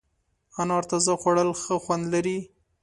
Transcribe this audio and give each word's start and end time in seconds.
انار 0.61 0.83
تازه 0.91 1.13
خوړل 1.21 1.49
ښه 1.61 1.75
خوند 1.83 2.03
لري. 2.13 2.37